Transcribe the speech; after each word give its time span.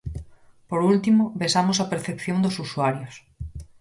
Por 0.69 0.81
último, 0.93 1.23
vexamos 1.41 1.77
a 1.79 1.89
percepción 1.91 2.37
dos 2.43 2.55
usuarios. 2.65 3.15